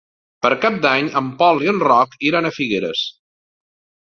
Per 0.45 0.49
Cap 0.63 0.79
d'Any 0.85 1.09
en 1.21 1.27
Pol 1.41 1.61
i 1.67 1.69
en 1.75 1.83
Roc 1.89 2.17
iran 2.31 2.49
a 2.49 2.53
Figueres. 2.57 3.05